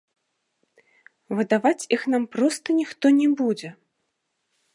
Выдаваць 1.39 1.87
іх 1.99 2.07
нам 2.15 2.23
проста 2.37 2.67
ніхто 2.79 3.05
не 3.19 3.27
будзе! 3.45 3.69